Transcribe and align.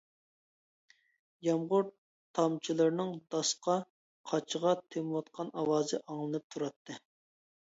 يامغۇر 1.47 1.91
تامچىلىرىنىڭ 2.39 3.13
داسقا، 3.35 3.75
قاچىغا 4.33 4.73
تېمىۋاتقان 4.97 5.53
ئاۋازى 5.63 6.01
ئاڭلىنىپ 6.07 6.49
تۇراتتى. 6.57 6.99